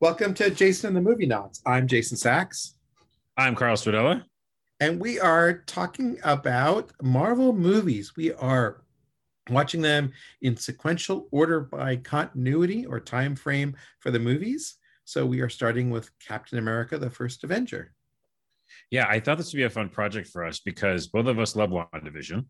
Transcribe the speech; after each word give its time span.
Welcome 0.00 0.32
to 0.36 0.48
Jason 0.48 0.86
and 0.86 0.96
the 0.96 1.02
Movie 1.02 1.26
Knots. 1.26 1.60
I'm 1.66 1.86
Jason 1.86 2.16
Sachs. 2.16 2.74
I'm 3.36 3.54
Carl 3.54 3.76
Stradella. 3.76 4.24
And 4.80 4.98
we 4.98 5.20
are 5.20 5.58
talking 5.66 6.18
about 6.24 6.90
Marvel 7.02 7.52
movies. 7.52 8.16
We 8.16 8.32
are 8.32 8.82
watching 9.50 9.82
them 9.82 10.12
in 10.40 10.56
sequential 10.56 11.28
order 11.32 11.60
by 11.60 11.96
continuity 11.96 12.86
or 12.86 12.98
time 12.98 13.36
frame 13.36 13.76
for 13.98 14.10
the 14.10 14.18
movies. 14.18 14.78
So 15.04 15.26
we 15.26 15.42
are 15.42 15.50
starting 15.50 15.90
with 15.90 16.10
Captain 16.18 16.56
America, 16.56 16.96
the 16.96 17.10
first 17.10 17.44
Avenger. 17.44 17.92
Yeah, 18.90 19.06
I 19.06 19.20
thought 19.20 19.36
this 19.36 19.52
would 19.52 19.58
be 19.58 19.64
a 19.64 19.70
fun 19.70 19.90
project 19.90 20.28
for 20.28 20.46
us 20.46 20.60
because 20.60 21.08
both 21.08 21.26
of 21.26 21.38
us 21.38 21.54
love 21.54 21.68
WandaVision. 21.68 22.46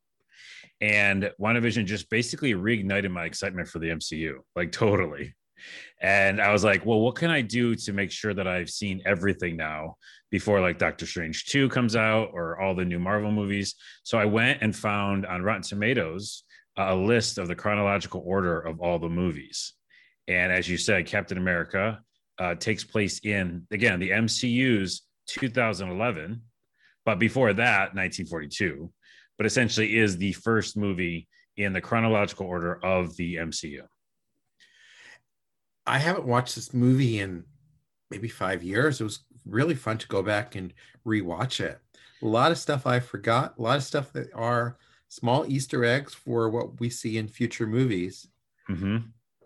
And 0.81 1.33
WandaVision 1.41 1.87
just 1.87 2.11
basically 2.11 2.55
reignited 2.55 3.11
my 3.11 3.25
excitement 3.25 3.67
for 3.67 3.81
the 3.81 3.89
MCU, 3.89 4.35
like 4.55 4.71
totally. 4.71 5.35
And 6.01 6.41
I 6.41 6.53
was 6.53 6.65
like, 6.65 6.87
well, 6.87 7.01
what 7.01 7.17
can 7.17 7.31
I 7.31 7.41
do 7.41 7.75
to 7.75 7.93
make 7.93 8.11
sure 8.11 8.35
that 8.35 8.47
I've 8.47 8.71
seen 8.71 9.03
everything 9.05 9.57
now 9.57 9.97
before 10.31 10.61
like 10.61 10.79
Doctor 10.79 11.07
Strange 11.07 11.47
2 11.47 11.69
comes 11.69 11.97
out 11.97 12.31
or 12.33 12.61
all 12.61 12.75
the 12.75 12.85
new 12.85 12.99
Marvel 12.99 13.31
movies? 13.31 13.75
So 14.03 14.19
I 14.19 14.25
went 14.25 14.63
and 14.63 14.75
found 14.75 15.27
on 15.27 15.43
Rotten 15.43 15.63
Tomatoes 15.63 16.45
a 16.77 16.95
list 16.95 17.39
of 17.39 17.49
the 17.49 17.55
chronological 17.55 18.23
order 18.25 18.61
of 18.61 18.81
all 18.81 18.99
the 18.99 19.09
movies. 19.09 19.75
And 20.29 20.53
as 20.53 20.69
you 20.69 20.79
said, 20.79 21.07
Captain 21.07 21.39
America 21.39 22.01
uh, 22.39 22.55
takes 22.55 22.85
place 22.85 23.21
in, 23.21 23.67
again, 23.71 24.01
the 24.01 24.11
MCU's 24.11 25.03
2011, 25.27 26.41
but 27.05 27.19
before 27.19 27.53
that, 27.53 27.95
1942, 27.95 28.91
but 29.37 29.47
essentially 29.47 29.99
is 29.99 30.17
the 30.17 30.33
first 30.33 30.77
movie 30.77 31.29
in 31.57 31.73
the 31.73 31.81
chronological 31.81 32.47
order 32.47 32.83
of 32.85 33.17
the 33.17 33.37
MCU. 33.37 33.83
I 35.87 35.99
haven't 35.99 36.27
watched 36.27 36.55
this 36.55 36.75
movie 36.75 37.19
in 37.19 37.45
maybe 38.11 38.29
five 38.29 38.63
years. 38.63 39.01
It 39.01 39.05
was 39.05 39.21
really 39.47 39.75
fun 39.75 39.99
to 39.99 40.09
go 40.09 40.23
back 40.23 40.55
and 40.55 40.73
rewatch 41.07 41.61
it. 41.61 41.81
A 42.23 42.27
lot 42.27 42.53
of 42.53 42.59
stuff 42.59 42.87
I 42.87 43.01
forgot, 43.01 43.55
a 43.59 43.63
lot 43.63 43.77
of 43.77 43.83
stuff 43.83 44.13
that 44.13 44.29
are 44.35 44.77
small 45.09 45.45
Easter 45.47 45.85
eggs 45.85 46.15
for 46.15 46.51
what 46.51 46.81
we 46.81 46.91
see 46.91 47.19
in 47.19 47.29
future 47.29 47.67
movies. 47.67 48.29
Mm-hmm. 48.69 48.99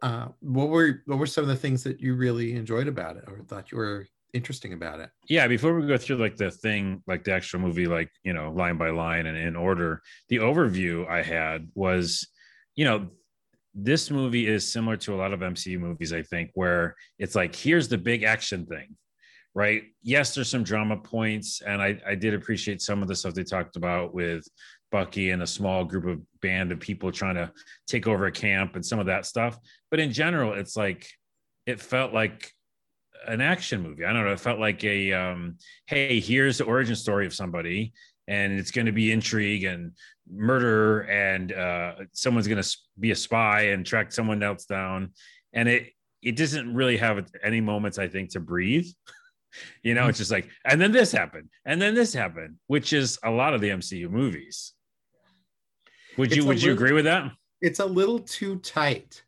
Uh, 0.03 0.29
what 0.41 0.69
were 0.69 1.03
what 1.07 1.19
were 1.19 1.27
some 1.27 1.43
of 1.43 1.49
the 1.49 1.57
things 1.57 1.83
that 1.85 2.01
you 2.01 2.15
really 2.15 2.55
enjoyed 2.55 2.89
about 2.89 3.17
it 3.17 3.25
or 3.27 3.43
thought 3.43 3.73
you 3.73 3.79
were 3.79 4.07
interesting 4.35 4.75
about 4.75 5.01
it? 5.01 5.11
Yeah, 5.29 5.47
before 5.47 5.79
we 5.79 5.87
go 5.87 5.97
through 5.97 6.17
like 6.17 6.37
the 6.37 6.51
thing, 6.51 7.03
like 7.07 7.25
the 7.25 7.33
actual 7.33 7.61
movie, 7.61 7.87
like 7.87 8.11
you 8.23 8.35
know, 8.35 8.53
line 8.53 8.77
by 8.77 8.91
line 8.91 9.27
and 9.27 9.39
in 9.39 9.57
order, 9.57 10.03
the 10.29 10.37
overview 10.37 11.09
I 11.09 11.23
had 11.23 11.69
was, 11.75 12.29
you 12.75 12.85
know, 12.85 13.09
this 13.75 14.11
movie 14.11 14.47
is 14.47 14.71
similar 14.71 14.97
to 14.99 15.15
a 15.15 15.17
lot 15.17 15.33
of 15.33 15.41
MCU 15.41 15.79
movies, 15.79 16.13
I 16.13 16.23
think, 16.23 16.51
where 16.55 16.95
it's 17.19 17.35
like, 17.35 17.55
here's 17.55 17.89
the 17.89 17.99
big 17.99 18.23
action 18.23 18.67
thing, 18.67 18.97
right? 19.55 19.83
Yes, 20.03 20.35
there's 20.35 20.49
some 20.49 20.63
drama 20.63 20.97
points, 20.97 21.61
and 21.61 21.83
I, 21.83 22.01
I 22.07 22.15
did 22.15 22.35
appreciate 22.35 22.81
some 22.81 23.03
of 23.03 23.09
the 23.09 23.17
stuff 23.17 23.35
they 23.35 23.43
talked 23.43 23.77
about 23.77 24.15
with 24.15 24.47
Bucky 24.93 25.31
and 25.31 25.43
a 25.43 25.47
small 25.47 25.85
group 25.85 26.07
of 26.07 26.21
band 26.41 26.71
of 26.71 26.79
people 26.79 27.11
trying 27.11 27.35
to 27.35 27.51
take 27.89 28.07
over 28.07 28.27
a 28.27 28.33
camp 28.33 28.77
and 28.77 28.87
some 28.87 29.01
of 29.01 29.07
that 29.07 29.27
stuff. 29.27 29.59
But 29.91 29.99
in 29.99 30.13
general, 30.13 30.53
it's 30.53 30.77
like 30.77 31.09
it 31.67 31.81
felt 31.81 32.13
like 32.13 32.53
an 33.27 33.41
action 33.41 33.83
movie. 33.83 34.05
I 34.05 34.13
don't 34.13 34.25
know. 34.25 34.33
It 34.33 34.39
felt 34.39 34.61
like 34.61 34.85
a 34.85 35.13
um, 35.13 35.57
hey, 35.87 36.21
here's 36.21 36.59
the 36.59 36.65
origin 36.65 36.95
story 36.95 37.27
of 37.27 37.35
somebody, 37.35 37.93
and 38.29 38.59
it's 38.59 38.71
going 38.71 38.87
to 38.87 38.93
be 38.93 39.13
intrigue 39.13 39.65
and 39.65 39.93
murder, 40.31 41.01
and 41.03 41.53
uh, 41.53 41.95
someone's 42.13 42.49
going 42.49 42.63
to 42.63 42.77
be 42.99 43.11
a 43.11 43.17
spy 43.17 43.63
and 43.69 43.85
track 43.85 44.13
someone 44.13 44.43
else 44.43 44.65
down, 44.65 45.13
and 45.53 45.69
it 45.69 45.91
it 46.23 46.37
doesn't 46.37 46.75
really 46.75 46.97
have 46.97 47.27
any 47.43 47.61
moments 47.61 47.99
I 47.99 48.09
think 48.09 48.31
to 48.31 48.41
breathe. 48.41 48.87
you 49.83 49.95
know, 49.95 50.03
mm-hmm. 50.03 50.11
it's 50.11 50.19
just 50.19 50.31
like, 50.31 50.49
and 50.65 50.81
then 50.81 50.93
this 50.93 51.13
happened, 51.13 51.49
and 51.65 51.81
then 51.81 51.95
this 51.95 52.15
happened, 52.15 52.57
which 52.67 52.93
is 52.93 53.19
a 53.23 53.31
lot 53.31 53.55
of 53.55 53.61
the 53.61 53.69
MCU 53.69 54.11
movies. 54.11 54.73
Would 56.17 56.29
it's 56.29 56.37
you 56.37 56.45
would 56.45 56.57
little, 56.57 56.69
you 56.69 56.75
agree 56.75 56.93
with 56.93 57.05
that? 57.05 57.33
It's 57.61 57.81
a 57.81 57.87
little 57.87 58.21
too 58.21 58.59
tight. 58.59 59.23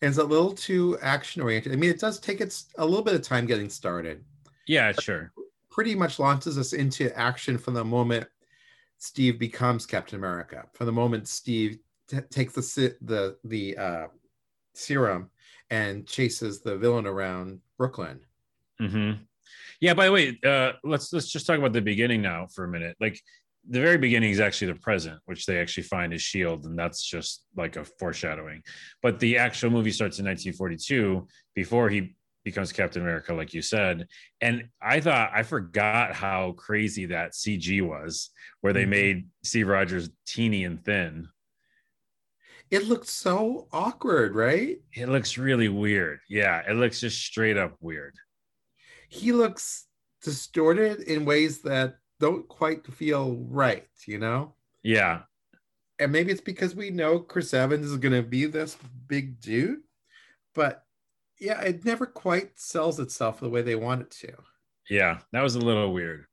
And 0.00 0.10
it's 0.10 0.18
a 0.18 0.24
little 0.24 0.52
too 0.52 0.96
action 1.02 1.42
oriented. 1.42 1.72
I 1.72 1.76
mean, 1.76 1.90
it 1.90 1.98
does 1.98 2.20
take 2.20 2.40
its 2.40 2.66
a 2.78 2.84
little 2.84 3.02
bit 3.02 3.14
of 3.14 3.22
time 3.22 3.46
getting 3.46 3.68
started. 3.68 4.24
Yeah, 4.66 4.92
sure. 4.92 5.32
Pretty 5.78 5.94
much 5.94 6.18
launches 6.18 6.58
us 6.58 6.72
into 6.72 7.16
action 7.16 7.56
from 7.56 7.74
the 7.74 7.84
moment 7.84 8.26
Steve 8.96 9.38
becomes 9.38 9.86
Captain 9.86 10.18
America. 10.18 10.64
From 10.74 10.86
the 10.86 10.92
moment 10.92 11.28
Steve 11.28 11.78
t- 12.08 12.18
takes 12.32 12.54
the 12.54 12.96
the 13.00 13.36
the 13.44 13.78
uh, 13.78 14.06
serum 14.74 15.30
and 15.70 16.04
chases 16.04 16.62
the 16.62 16.76
villain 16.76 17.06
around 17.06 17.60
Brooklyn. 17.76 18.18
Mm-hmm. 18.82 19.22
Yeah. 19.80 19.94
By 19.94 20.06
the 20.06 20.12
way, 20.12 20.38
uh, 20.44 20.72
let's 20.82 21.12
let's 21.12 21.30
just 21.30 21.46
talk 21.46 21.60
about 21.60 21.72
the 21.72 21.80
beginning 21.80 22.22
now 22.22 22.48
for 22.52 22.64
a 22.64 22.68
minute. 22.68 22.96
Like 23.00 23.20
the 23.70 23.80
very 23.80 23.98
beginning 23.98 24.32
is 24.32 24.40
actually 24.40 24.72
the 24.72 24.80
present, 24.80 25.20
which 25.26 25.46
they 25.46 25.60
actually 25.60 25.84
find 25.84 26.12
is 26.12 26.22
Shield, 26.22 26.64
and 26.64 26.76
that's 26.76 27.04
just 27.04 27.44
like 27.56 27.76
a 27.76 27.84
foreshadowing. 27.84 28.64
But 29.00 29.20
the 29.20 29.38
actual 29.38 29.70
movie 29.70 29.92
starts 29.92 30.18
in 30.18 30.24
1942 30.24 31.28
before 31.54 31.88
he 31.88 32.16
becomes 32.44 32.72
Captain 32.72 33.02
America, 33.02 33.34
like 33.34 33.52
you 33.52 33.62
said. 33.62 34.08
And 34.40 34.68
I 34.80 35.00
thought 35.00 35.30
I 35.34 35.42
forgot 35.42 36.14
how 36.14 36.52
crazy 36.52 37.06
that 37.06 37.32
CG 37.32 37.82
was, 37.86 38.30
where 38.60 38.72
they 38.72 38.82
mm-hmm. 38.82 38.90
made 38.90 39.28
Steve 39.42 39.68
Rogers 39.68 40.10
teeny 40.26 40.64
and 40.64 40.82
thin. 40.84 41.28
It 42.70 42.84
looks 42.86 43.10
so 43.10 43.66
awkward, 43.72 44.34
right? 44.34 44.78
It 44.92 45.08
looks 45.08 45.38
really 45.38 45.68
weird. 45.68 46.20
Yeah, 46.28 46.62
it 46.68 46.74
looks 46.74 47.00
just 47.00 47.20
straight 47.20 47.56
up 47.56 47.76
weird. 47.80 48.14
He 49.08 49.32
looks 49.32 49.86
distorted 50.22 51.00
in 51.00 51.24
ways 51.24 51.62
that 51.62 51.96
don't 52.20 52.46
quite 52.46 52.86
feel 52.86 53.36
right, 53.48 53.86
you 54.06 54.18
know? 54.18 54.54
Yeah. 54.82 55.20
And 55.98 56.12
maybe 56.12 56.30
it's 56.30 56.40
because 56.40 56.74
we 56.74 56.90
know 56.90 57.18
Chris 57.18 57.54
Evans 57.54 57.86
is 57.86 57.96
going 57.96 58.14
to 58.14 58.22
be 58.22 58.44
this 58.44 58.76
big 59.06 59.40
dude, 59.40 59.80
but 60.54 60.84
yeah, 61.40 61.60
it 61.60 61.84
never 61.84 62.06
quite 62.06 62.58
sells 62.58 63.00
itself 63.00 63.40
the 63.40 63.48
way 63.48 63.62
they 63.62 63.74
want 63.74 64.02
it 64.02 64.10
to. 64.10 64.32
Yeah, 64.90 65.18
that 65.32 65.42
was 65.42 65.54
a 65.54 65.60
little 65.60 65.92
weird. 65.92 66.26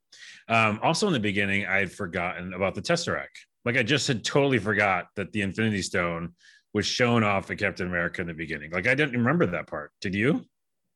Um, 0.47 0.79
also, 0.81 1.07
in 1.07 1.13
the 1.13 1.19
beginning, 1.19 1.65
I 1.65 1.77
had 1.77 1.91
forgotten 1.91 2.53
about 2.53 2.75
the 2.75 2.81
Tesseract. 2.81 3.45
Like, 3.65 3.77
I 3.77 3.83
just 3.83 4.07
had 4.07 4.23
totally 4.23 4.59
forgot 4.59 5.07
that 5.15 5.31
the 5.31 5.41
Infinity 5.41 5.81
Stone 5.81 6.33
was 6.73 6.85
shown 6.85 7.23
off 7.23 7.49
at 7.51 7.57
Captain 7.57 7.87
America 7.87 8.21
in 8.21 8.27
the 8.27 8.33
beginning. 8.33 8.71
Like, 8.71 8.87
I 8.87 8.95
didn't 8.95 9.17
remember 9.17 9.45
that 9.47 9.67
part. 9.67 9.91
Did 10.01 10.13
you? 10.13 10.45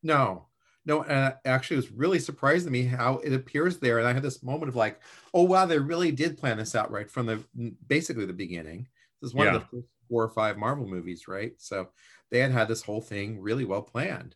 No, 0.03 0.49
no, 0.85 1.03
And 1.03 1.35
actually, 1.45 1.75
it 1.75 1.81
was 1.81 1.91
really 1.91 2.19
surprising 2.19 2.67
to 2.67 2.71
me 2.71 2.83
how 2.83 3.17
it 3.17 3.33
appears 3.33 3.77
there. 3.77 3.99
And 3.99 4.07
I 4.07 4.13
had 4.13 4.23
this 4.23 4.41
moment 4.41 4.69
of 4.69 4.75
like, 4.75 4.99
oh 5.33 5.43
wow, 5.43 5.65
they 5.65 5.77
really 5.77 6.11
did 6.11 6.37
plan 6.37 6.57
this 6.57 6.73
out 6.73 6.89
right 6.91 7.09
from 7.09 7.25
the 7.25 7.43
basically 7.87 8.25
the 8.25 8.33
beginning. 8.33 8.87
This 9.21 9.29
is 9.29 9.35
one 9.35 9.47
yeah. 9.47 9.55
of 9.55 9.61
the 9.61 9.67
first 9.67 9.87
four 10.09 10.23
or 10.23 10.29
five 10.29 10.57
Marvel 10.57 10.87
movies, 10.87 11.27
right? 11.27 11.53
So 11.57 11.89
they 12.31 12.39
had 12.39 12.51
had 12.51 12.67
this 12.67 12.81
whole 12.81 13.01
thing 13.01 13.39
really 13.39 13.65
well 13.65 13.81
planned. 13.81 14.35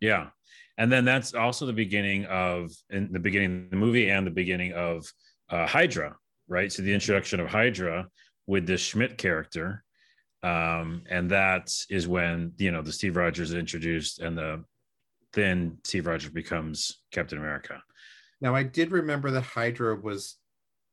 Yeah, 0.00 0.28
and 0.78 0.90
then 0.90 1.04
that's 1.04 1.34
also 1.34 1.66
the 1.66 1.72
beginning 1.72 2.24
of 2.26 2.70
in 2.88 3.12
the 3.12 3.18
beginning 3.18 3.64
of 3.64 3.70
the 3.70 3.76
movie 3.76 4.08
and 4.08 4.26
the 4.26 4.30
beginning 4.30 4.72
of 4.72 5.06
uh, 5.50 5.66
Hydra, 5.66 6.16
right? 6.48 6.72
So 6.72 6.82
the 6.82 6.94
introduction 6.94 7.40
of 7.40 7.48
Hydra 7.48 8.08
with 8.46 8.66
this 8.66 8.80
Schmidt 8.80 9.18
character, 9.18 9.84
um, 10.42 11.02
and 11.10 11.30
that 11.30 11.70
is 11.90 12.08
when 12.08 12.52
you 12.56 12.70
know 12.70 12.82
the 12.82 12.92
Steve 12.92 13.16
Rogers 13.16 13.52
introduced 13.52 14.20
and 14.20 14.38
the 14.38 14.64
then 15.32 15.78
Steve 15.84 16.06
Rogers 16.06 16.30
becomes 16.30 17.02
Captain 17.12 17.38
America. 17.38 17.82
Now 18.40 18.54
I 18.54 18.62
did 18.62 18.90
remember 18.90 19.30
that 19.32 19.42
Hydra 19.42 19.96
was 19.96 20.36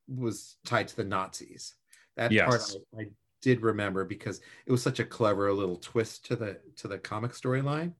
was 0.07 0.57
tied 0.65 0.87
to 0.89 0.95
the 0.95 1.03
Nazis. 1.03 1.73
That 2.17 2.31
yes. 2.31 2.47
part 2.47 2.61
I, 2.97 3.01
I 3.01 3.05
did 3.41 3.61
remember 3.61 4.05
because 4.05 4.41
it 4.65 4.71
was 4.71 4.81
such 4.81 4.99
a 4.99 5.05
clever 5.05 5.51
little 5.53 5.77
twist 5.77 6.25
to 6.25 6.35
the 6.35 6.57
to 6.77 6.87
the 6.87 6.97
comic 6.97 7.31
storyline. 7.31 7.93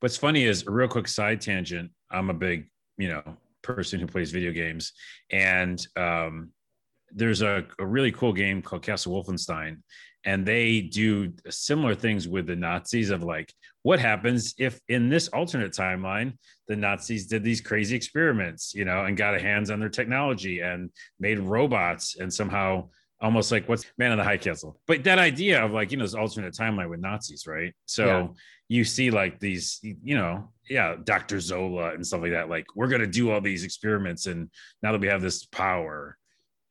What's 0.00 0.16
funny 0.16 0.44
is 0.44 0.66
a 0.66 0.70
real 0.70 0.88
quick 0.88 1.08
side 1.08 1.40
tangent. 1.40 1.90
I'm 2.10 2.30
a 2.30 2.34
big, 2.34 2.70
you 2.96 3.08
know, 3.08 3.36
person 3.62 4.00
who 4.00 4.06
plays 4.06 4.30
video 4.30 4.52
games, 4.52 4.92
and 5.30 5.84
um, 5.96 6.50
there's 7.10 7.42
a, 7.42 7.64
a 7.78 7.86
really 7.86 8.12
cool 8.12 8.32
game 8.32 8.62
called 8.62 8.82
Castle 8.82 9.12
Wolfenstein, 9.12 9.78
and 10.24 10.46
they 10.46 10.80
do 10.80 11.32
similar 11.50 11.94
things 11.94 12.26
with 12.26 12.46
the 12.46 12.56
Nazis 12.56 13.10
of 13.10 13.22
like, 13.22 13.52
what 13.82 14.00
happens 14.00 14.54
if 14.58 14.80
in 14.88 15.08
this 15.08 15.28
alternate 15.28 15.72
timeline 15.72 16.38
the 16.68 16.76
Nazis 16.76 17.26
did 17.26 17.44
these 17.44 17.60
crazy 17.60 17.94
experiments, 17.94 18.74
you 18.74 18.84
know, 18.84 19.04
and 19.04 19.16
got 19.16 19.34
a 19.34 19.40
hands 19.40 19.70
on 19.70 19.80
their 19.80 19.90
technology 19.90 20.60
and 20.60 20.90
made 21.20 21.38
robots 21.38 22.16
and 22.18 22.32
somehow 22.32 22.88
almost 23.20 23.50
like 23.52 23.68
what's 23.68 23.86
man 23.96 24.12
on 24.12 24.18
the 24.18 24.24
high 24.24 24.36
castle 24.36 24.78
but 24.86 25.02
that 25.04 25.18
idea 25.18 25.62
of 25.64 25.70
like 25.72 25.90
you 25.90 25.96
know 25.96 26.04
this 26.04 26.14
alternate 26.14 26.52
timeline 26.52 26.90
with 26.90 27.00
nazis 27.00 27.46
right 27.46 27.74
so 27.86 28.04
yeah. 28.04 28.28
you 28.68 28.84
see 28.84 29.10
like 29.10 29.38
these 29.40 29.80
you 29.82 30.16
know 30.16 30.50
yeah 30.68 30.96
dr 31.04 31.40
zola 31.40 31.94
and 31.94 32.06
stuff 32.06 32.20
like 32.20 32.32
that 32.32 32.48
like 32.48 32.66
we're 32.74 32.88
going 32.88 33.00
to 33.00 33.06
do 33.06 33.30
all 33.30 33.40
these 33.40 33.64
experiments 33.64 34.26
and 34.26 34.50
now 34.82 34.92
that 34.92 35.00
we 35.00 35.06
have 35.06 35.22
this 35.22 35.44
power 35.46 36.18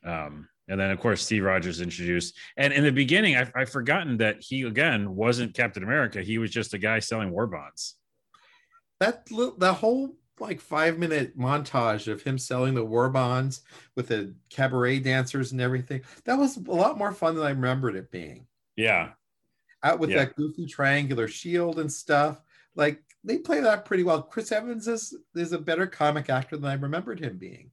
um 0.06 0.48
and 0.69 0.80
then, 0.80 0.92
of 0.92 1.00
course, 1.00 1.22
Steve 1.22 1.44
Rogers 1.44 1.81
introduced. 1.81 2.38
And 2.56 2.72
in 2.72 2.84
the 2.84 2.92
beginning, 2.92 3.36
I, 3.36 3.51
I've 3.56 3.69
forgotten 3.69 4.18
that 4.18 4.38
he, 4.39 4.62
again, 4.62 5.13
wasn't 5.13 5.54
Captain 5.54 5.84
America. 5.84 6.22
He 6.22 6.38
was 6.38 6.51
just 6.51 6.74
a 6.74 6.78
guy 6.78 7.00
selling 7.00 7.31
war 7.31 7.48
bonds. 7.48 7.96
that 9.00 9.28
that 9.60 9.74
whole 9.74 10.16
like 10.39 10.59
five 10.59 10.97
minute 10.97 11.38
montage 11.38 12.12
of 12.12 12.24
him 12.24 12.38
selling 12.38 12.74
the 12.74 12.83
war 12.83 13.09
bonds 13.09 13.62
with 13.95 14.07
the 14.07 14.33
cabaret 14.50 15.00
dancers 15.00 15.51
and 15.51 15.62
everything. 15.62 16.01
That 16.25 16.38
was 16.38 16.57
a 16.57 16.71
lot 16.71 16.97
more 16.97 17.12
fun 17.12 17.35
than 17.35 17.45
I 17.45 17.50
remembered 17.51 17.95
it 17.95 18.12
being. 18.12 18.47
Yeah. 18.75 19.12
Out 19.83 20.00
with 20.00 20.09
Yeah. 20.09 20.25
that 20.25 20.35
goofy 20.35 20.65
triangular 20.65 21.27
shield 21.27 21.80
and 21.80 21.91
stuff. 21.91 22.41
Like 22.75 23.01
they 23.24 23.38
play 23.38 23.59
that 23.62 23.85
pretty 23.85 24.03
well. 24.03 24.21
Chris 24.24 24.51
Evans 24.51 24.88
is 24.88 25.15
is 25.35 25.53
a 25.53 25.59
better 25.59 25.85
comic 25.88 26.30
actor 26.30 26.57
than 26.57 26.69
I 26.69 26.74
remembered 26.74 27.19
him 27.19 27.38
being. 27.38 27.71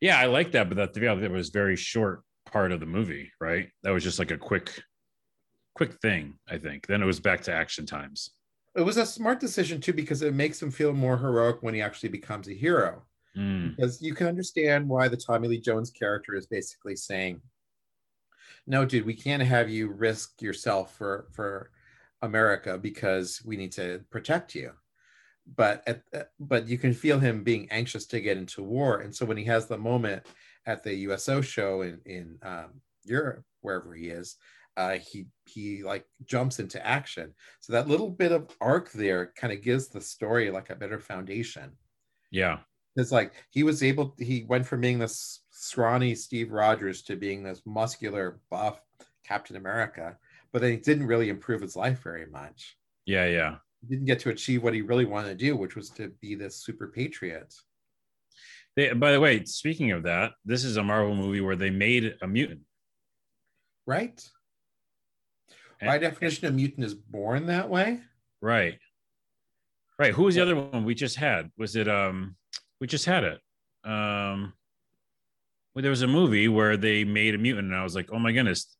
Yeah, 0.00 0.18
I 0.18 0.26
like 0.26 0.52
that, 0.52 0.68
but 0.68 0.76
that 0.76 0.94
to 0.94 1.00
be 1.00 1.08
honest, 1.08 1.24
it 1.24 1.32
was 1.32 1.48
very 1.48 1.74
short 1.76 2.22
part 2.46 2.70
of 2.70 2.80
the 2.80 2.86
movie, 2.86 3.32
right? 3.40 3.70
That 3.82 3.90
was 3.90 4.04
just 4.04 4.18
like 4.18 4.30
a 4.30 4.38
quick, 4.38 4.82
quick 5.74 5.94
thing, 6.00 6.38
I 6.48 6.58
think. 6.58 6.86
Then 6.86 7.02
it 7.02 7.06
was 7.06 7.18
back 7.20 7.40
to 7.42 7.52
action 7.52 7.84
times. 7.86 8.30
It 8.78 8.84
was 8.84 8.96
a 8.96 9.04
smart 9.04 9.40
decision 9.40 9.80
too 9.80 9.92
because 9.92 10.22
it 10.22 10.34
makes 10.34 10.62
him 10.62 10.70
feel 10.70 10.92
more 10.92 11.18
heroic 11.18 11.64
when 11.64 11.74
he 11.74 11.82
actually 11.82 12.10
becomes 12.10 12.46
a 12.46 12.52
hero. 12.52 13.02
Mm, 13.36 13.74
because 13.74 14.00
you 14.00 14.14
can 14.14 14.28
understand 14.28 14.88
why 14.88 15.08
the 15.08 15.16
Tommy 15.16 15.48
Lee 15.48 15.60
Jones 15.60 15.90
character 15.90 16.36
is 16.36 16.46
basically 16.46 16.94
saying, 16.94 17.42
"No, 18.68 18.84
dude, 18.84 19.04
we 19.04 19.14
can't 19.14 19.42
have 19.42 19.68
you 19.68 19.88
risk 19.88 20.40
yourself 20.40 20.94
for 20.96 21.26
for 21.32 21.72
America 22.22 22.78
because 22.78 23.42
we 23.44 23.56
need 23.56 23.72
to 23.72 24.04
protect 24.10 24.54
you." 24.54 24.72
But 25.56 25.82
at, 25.88 26.02
uh, 26.14 26.22
but 26.38 26.68
you 26.68 26.78
can 26.78 26.94
feel 26.94 27.18
him 27.18 27.42
being 27.42 27.68
anxious 27.72 28.06
to 28.06 28.20
get 28.20 28.36
into 28.38 28.62
war, 28.62 29.00
and 29.00 29.14
so 29.14 29.26
when 29.26 29.36
he 29.36 29.44
has 29.44 29.66
the 29.66 29.78
moment 29.78 30.24
at 30.66 30.84
the 30.84 30.94
USO 30.94 31.40
show 31.40 31.82
in 31.82 32.00
in 32.06 32.38
um, 32.42 32.80
Europe, 33.04 33.44
wherever 33.60 33.92
he 33.92 34.08
is, 34.08 34.36
uh, 34.78 34.96
he 35.10 35.26
he 35.44 35.82
like 35.82 36.04
jumps 36.24 36.60
into 36.60 36.78
action. 36.86 37.34
So 37.60 37.72
that 37.74 37.88
little 37.88 38.10
bit 38.10 38.32
of 38.32 38.48
arc 38.60 38.92
there 38.92 39.32
kind 39.36 39.52
of 39.52 39.62
gives 39.62 39.88
the 39.88 40.00
story 40.00 40.50
like 40.50 40.70
a 40.70 40.76
better 40.76 41.00
foundation 41.00 41.72
yeah. 42.30 42.58
it's 42.96 43.12
like 43.12 43.32
he 43.50 43.62
was 43.62 43.82
able 43.82 44.14
he 44.18 44.44
went 44.48 44.66
from 44.66 44.80
being 44.80 44.98
this 44.98 45.40
scrawny 45.50 46.14
steve 46.14 46.52
rogers 46.52 47.02
to 47.02 47.16
being 47.16 47.42
this 47.42 47.62
muscular 47.66 48.40
buff 48.50 48.80
captain 49.26 49.56
america 49.56 50.16
but 50.52 50.60
then 50.62 50.70
he 50.72 50.76
didn't 50.76 51.06
really 51.06 51.28
improve 51.30 51.60
his 51.62 51.76
life 51.76 52.00
very 52.02 52.26
much 52.26 52.76
Yeah. 53.06 53.26
Yeah. 53.26 53.56
he 53.80 53.86
didn't 53.88 54.06
get 54.06 54.20
to 54.20 54.30
achieve 54.30 54.62
what 54.62 54.74
he 54.74 54.82
really 54.82 55.06
wanted 55.06 55.30
to 55.30 55.44
do 55.46 55.56
which 55.56 55.76
was 55.76 55.90
to 55.90 56.08
be 56.20 56.34
this 56.34 56.56
super 56.56 56.88
patriot 56.88 57.54
They, 58.76 58.92
by 58.92 59.12
the 59.12 59.20
way, 59.20 59.44
speaking 59.44 59.90
of 59.92 60.02
that, 60.04 60.32
this 60.44 60.62
is 60.64 60.76
a 60.76 60.82
Marvel 60.82 61.16
movie 61.16 61.40
where 61.40 61.56
they 61.56 61.70
made 61.70 62.04
a 62.22 62.26
mutant. 62.28 62.60
right 63.86 64.20
And- 65.80 65.88
by 65.88 65.98
definition 65.98 66.46
a 66.48 66.50
mutant 66.50 66.84
is 66.84 66.94
born 66.94 67.46
that 67.46 67.68
way 67.68 68.00
Right. 68.40 68.78
Right. 69.98 70.14
Who 70.14 70.24
was 70.24 70.36
the 70.36 70.42
other 70.42 70.54
one 70.54 70.84
we 70.84 70.94
just 70.94 71.16
had? 71.16 71.50
Was 71.58 71.74
it 71.74 71.88
um 71.88 72.36
we 72.80 72.86
just 72.86 73.04
had 73.04 73.24
it. 73.24 73.40
Um 73.84 74.52
well, 75.74 75.82
there 75.82 75.90
was 75.90 76.02
a 76.02 76.08
movie 76.08 76.48
where 76.48 76.76
they 76.76 77.04
made 77.04 77.34
a 77.34 77.38
mutant 77.38 77.68
and 77.68 77.76
I 77.76 77.82
was 77.82 77.94
like, 77.94 78.10
oh 78.12 78.18
my 78.18 78.32
goodness, 78.32 78.76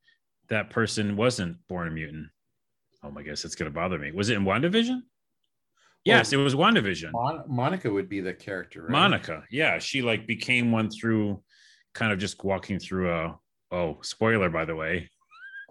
that 0.48 0.70
person 0.70 1.16
wasn't 1.16 1.56
born 1.68 1.88
a 1.88 1.90
mutant. 1.90 2.28
Oh 3.02 3.10
my 3.10 3.22
goodness, 3.22 3.44
it's 3.44 3.54
gonna 3.54 3.70
bother 3.70 3.98
me. 3.98 4.12
Was 4.12 4.30
it 4.30 4.36
in 4.36 4.44
WandaVision? 4.44 5.00
Yes, 6.04 6.32
it 6.32 6.36
was 6.36 6.54
WandaVision. 6.54 7.12
Mon- 7.12 7.44
monica 7.48 7.90
would 7.90 8.08
be 8.08 8.20
the 8.20 8.32
character 8.32 8.82
right? 8.82 8.90
Monica. 8.90 9.44
Yeah, 9.50 9.78
she 9.78 10.02
like 10.02 10.26
became 10.26 10.72
one 10.72 10.90
through 10.90 11.42
kind 11.94 12.12
of 12.12 12.18
just 12.18 12.42
walking 12.44 12.78
through 12.78 13.12
a 13.12 13.38
oh, 13.72 13.98
spoiler 14.02 14.48
by 14.48 14.64
the 14.64 14.74
way, 14.74 15.10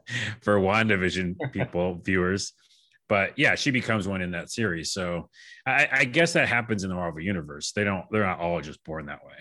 for 0.42 0.60
WandaVision 0.60 1.36
people, 1.52 2.00
viewers. 2.04 2.54
But 3.10 3.40
yeah, 3.40 3.56
she 3.56 3.72
becomes 3.72 4.08
one 4.08 4.22
in 4.22 4.32
that 4.32 4.52
series. 4.52 4.92
So 4.92 5.30
I, 5.66 5.88
I 5.92 6.06
guess 6.06 6.34
that 6.34 6.50
happens 6.50 6.84
in 6.84 6.90
the 6.90 6.96
Marvel 6.96 7.22
universe. 7.22 7.72
They 7.72 7.84
don't 7.86 8.06
they're 8.12 8.26
not 8.26 8.40
all 8.40 8.60
just 8.62 8.84
born 8.84 9.06
that 9.06 9.24
way. 9.26 9.36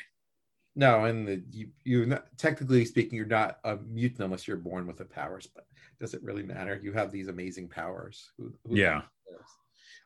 no 0.76 1.04
and 1.06 1.26
the 1.26 1.42
you 1.50 1.68
you 1.84 2.06
not 2.06 2.26
technically 2.36 2.84
speaking 2.84 3.16
you're 3.16 3.26
not 3.26 3.58
a 3.64 3.76
mutant 3.88 4.20
unless 4.20 4.46
you're 4.46 4.56
born 4.58 4.86
with 4.86 4.98
the 4.98 5.04
powers 5.04 5.48
but 5.54 5.64
does 5.98 6.12
it 6.14 6.22
really 6.22 6.42
matter 6.42 6.78
you 6.82 6.92
have 6.92 7.10
these 7.10 7.28
amazing 7.28 7.66
powers 7.68 8.30
who, 8.36 8.52
who 8.66 8.76
Yeah. 8.76 9.02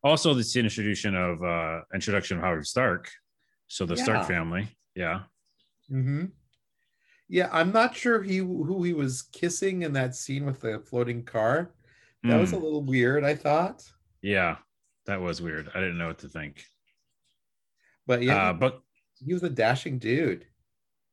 Also, 0.03 0.33
this 0.33 0.57
introduction 0.57 1.15
of 1.15 1.43
uh 1.43 1.81
introduction 1.93 2.39
of 2.39 2.43
Howard 2.45 2.67
Stark. 2.67 3.11
So 3.67 3.85
the 3.85 3.97
Stark 3.97 4.27
family. 4.27 4.69
Yeah. 4.95 5.23
hmm 5.89 6.27
Yeah, 7.31 7.49
I'm 7.53 7.73
not 7.73 7.95
sure 7.97 8.23
he 8.23 8.39
who 8.39 8.83
he 8.83 8.93
was 8.93 9.23
kissing 9.23 9.83
in 9.83 9.93
that 9.95 10.17
scene 10.17 10.45
with 10.47 10.61
the 10.61 10.81
floating 10.81 11.25
car. 11.25 11.73
That 12.27 12.39
was 12.41 12.53
a 12.53 12.57
Mm, 12.57 12.63
little 12.63 12.83
weird, 12.85 13.25
I 13.25 13.37
thought. 13.37 13.85
yeah. 14.23 14.59
That 15.07 15.21
was 15.23 15.41
weird. 15.41 15.71
I 15.75 15.81
didn't 15.81 15.99
know 15.99 16.09
what 16.09 16.19
to 16.21 16.29
think. 16.29 16.65
But 18.07 18.23
yeah, 18.23 18.51
Uh, 18.51 18.53
but 18.53 18.83
he 19.25 19.33
was 19.33 19.43
a 19.43 19.51
dashing 19.51 19.99
dude. 19.99 20.47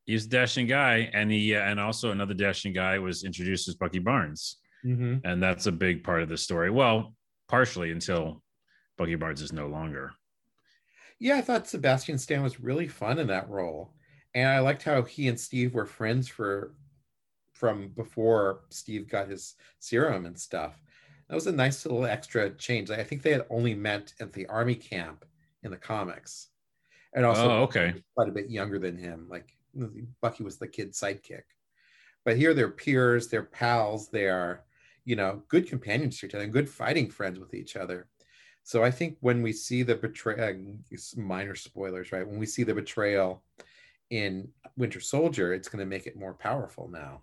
he's 0.06 0.26
a 0.26 0.30
dashing 0.30 0.68
guy, 0.68 1.10
and 1.14 1.32
he 1.32 1.56
uh, 1.56 1.62
and 1.62 1.80
also 1.80 2.12
another 2.12 2.34
dashing 2.34 2.74
guy 2.74 3.00
was 3.00 3.24
introduced 3.24 3.68
as 3.68 3.76
Bucky 3.76 4.00
Barnes, 4.00 4.58
Mm-hmm. 4.86 5.26
and 5.26 5.42
that's 5.44 5.68
a 5.68 5.72
big 5.72 6.04
part 6.04 6.22
of 6.24 6.30
the 6.30 6.38
story. 6.38 6.70
Well, 6.70 7.16
partially 7.48 7.92
until 7.92 8.44
Bucky 8.98 9.16
Barnes 9.16 9.42
is 9.42 9.54
no 9.54 9.68
longer. 9.68 10.14
Yeah, 11.20 11.38
I 11.38 11.42
thought 11.42 11.68
Sebastian 11.68 12.18
Stan 12.20 12.44
was 12.44 12.60
really 12.60 12.88
fun 12.88 13.20
in 13.20 13.28
that 13.28 13.50
role, 13.50 13.94
and 14.38 14.48
I 14.48 14.60
liked 14.60 14.84
how 14.84 15.02
he 15.02 15.30
and 15.30 15.40
Steve 15.40 15.74
were 15.74 15.88
friends 15.88 16.28
for 16.28 16.76
from 17.54 17.88
before 17.90 18.62
Steve 18.70 19.10
got 19.10 19.28
his 19.28 19.56
serum 19.80 20.28
and 20.28 20.40
stuff. 20.40 20.80
That 21.28 21.34
was 21.34 21.48
a 21.48 21.52
nice 21.52 21.84
little 21.84 22.06
extra 22.06 22.52
change. 22.52 22.92
I 22.92 23.04
think 23.04 23.24
they 23.24 23.32
had 23.32 23.48
only 23.50 23.74
met 23.74 24.14
at 24.20 24.32
the 24.32 24.46
army 24.46 24.76
camp 24.76 25.26
in 25.64 25.72
the 25.72 25.78
comics, 25.78 26.50
and 27.16 27.26
also 27.26 27.50
oh, 27.50 27.64
okay. 27.64 27.96
quite 28.14 28.30
a 28.30 28.32
bit 28.32 28.52
younger 28.52 28.78
than 28.78 28.96
him. 28.96 29.26
Like 29.28 29.58
Bucky 30.22 30.44
was 30.44 30.58
the 30.58 30.68
kid 30.68 30.94
sidekick. 30.94 31.44
But 32.24 32.38
here 32.38 32.54
they're 32.54 32.70
peers, 32.70 33.30
they're 33.30 33.42
pals, 33.42 34.10
they're, 34.10 34.66
you 35.04 35.16
know, 35.16 35.42
good 35.48 35.68
companions 35.68 36.20
to 36.20 36.28
each 36.28 36.36
other 36.36 36.44
and 36.44 36.54
good 36.54 36.70
fighting 36.70 37.10
friends 37.10 37.40
with 37.40 37.56
each 37.56 37.76
other. 37.76 38.08
So 38.62 38.84
I 38.84 38.92
think 38.92 39.18
when 39.22 39.42
we 39.42 39.52
see 39.52 39.82
the 39.82 39.96
betrayal, 39.96 40.78
minor 41.16 41.56
spoilers, 41.56 42.12
right? 42.12 42.28
When 42.28 42.38
we 42.38 42.46
see 42.46 42.64
the 42.64 42.76
betrayal 42.76 43.42
in 44.10 44.50
Winter 44.78 45.00
Soldier, 45.00 45.54
it's 45.54 45.70
going 45.70 45.80
to 45.80 45.86
make 45.86 46.08
it 46.08 46.18
more 46.18 46.34
powerful 46.34 46.90
now. 46.90 47.22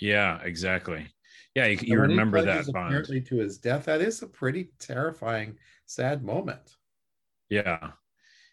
Yeah, 0.00 0.40
exactly. 0.42 1.06
Yeah, 1.54 1.66
you, 1.66 1.78
you 1.82 1.98
remember 1.98 2.42
that 2.42 2.66
bond. 2.72 2.88
apparently 2.88 3.20
to 3.22 3.36
his 3.36 3.58
death. 3.58 3.84
That 3.86 4.00
is 4.00 4.22
a 4.22 4.26
pretty 4.26 4.70
terrifying, 4.78 5.56
sad 5.86 6.24
moment. 6.24 6.76
Yeah. 7.48 7.90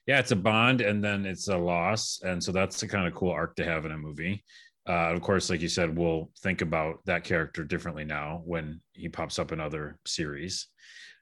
Yeah, 0.08 0.20
it's 0.20 0.32
a 0.32 0.38
bond 0.38 0.82
and 0.82 1.04
then 1.04 1.26
it's 1.26 1.48
a 1.48 1.58
loss. 1.58 2.22
And 2.24 2.44
so 2.44 2.52
that's 2.52 2.80
the 2.80 2.88
kind 2.88 3.08
of 3.08 3.14
cool 3.14 3.32
arc 3.32 3.56
to 3.58 3.66
have 3.66 3.86
in 3.86 3.92
a 3.92 3.98
movie. 3.98 4.44
Uh, 4.88 5.12
of 5.14 5.22
course, 5.22 5.50
like 5.50 5.62
you 5.62 5.68
said, 5.68 5.96
we'll 5.96 6.32
think 6.40 6.62
about 6.62 7.00
that 7.06 7.26
character 7.26 7.64
differently 7.64 8.06
now 8.06 8.42
when 8.46 8.80
he 8.94 9.10
pops 9.10 9.38
up 9.38 9.52
in 9.52 9.60
other 9.60 10.00
series. 10.06 10.68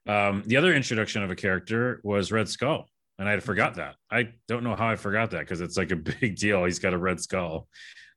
Um, 0.07 0.43
the 0.45 0.57
other 0.57 0.73
introduction 0.73 1.23
of 1.23 1.31
a 1.31 1.35
character 1.35 1.99
was 2.03 2.31
Red 2.31 2.47
Skull. 2.47 2.87
And 3.17 3.29
I 3.29 3.39
forgot 3.39 3.75
that. 3.75 3.95
I 4.11 4.29
don't 4.47 4.63
know 4.63 4.75
how 4.75 4.89
I 4.89 4.95
forgot 4.95 5.31
that 5.31 5.39
because 5.39 5.61
it's 5.61 5.77
like 5.77 5.91
a 5.91 5.95
big 6.21 6.35
deal. 6.35 6.65
He's 6.65 6.79
got 6.79 6.93
a 6.93 6.97
red 6.97 7.21
skull. 7.21 7.67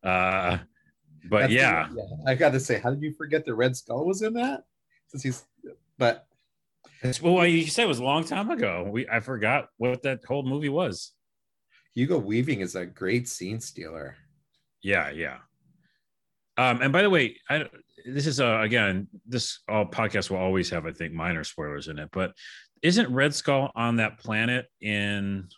Uh, 0.03 0.59
but 1.29 1.41
That's 1.41 1.53
the- 1.53 1.57
yeah, 1.59 1.89
I 2.27 2.35
got 2.35 2.53
to 2.53 2.61
say, 2.61 2.79
how 2.79 2.91
did 2.91 3.03
you 3.03 3.13
forget 3.13 3.45
the 3.45 3.55
Red 3.55 3.77
Skull 3.77 4.07
was 4.07 4.23
in 4.23 4.35
that? 4.35 4.63
Since 5.09 5.23
he's, 5.23 5.45
but 5.99 6.27
well, 7.23 7.47
you 7.47 7.67
said 7.67 7.85
it 7.85 7.89
was 7.89 7.99
a 7.99 8.05
long 8.05 8.25
time 8.25 8.51
ago. 8.51 8.89
We 8.91 9.09
I 9.09 9.21
forgot 9.21 9.69
what 9.77 10.03
that 10.03 10.25
whole 10.25 10.43
movie 10.43 10.69
was. 10.69 11.13
Hugo 11.95 12.19
Weaving 12.19 12.61
is 12.61 12.77
a 12.77 12.87
great 12.87 13.29
scene 13.29 13.61
stealer. 13.61 14.17
Yeah, 14.83 15.11
yeah. 15.11 15.39
Um, 16.57 16.83
and 16.83 16.93
by 16.93 17.03
the 17.03 17.11
way, 17.11 17.37
I 17.49 17.67
this 18.05 18.27
is 18.27 18.41
uh, 18.41 18.61
again, 18.63 19.09
this 19.27 19.61
all 19.69 19.87
podcast 19.87 20.31
will 20.31 20.39
always 20.39 20.71
have, 20.71 20.87
I 20.87 20.93
think, 20.93 21.13
minor 21.13 21.45
spoilers 21.45 21.89
in 21.89 21.99
it. 21.99 22.09
But 22.13 22.33
isn't 22.83 23.13
Red 23.13 23.35
Skull 23.35 23.71
on 23.75 23.97
that 23.97 24.19
planet 24.19 24.67
in 24.81 25.49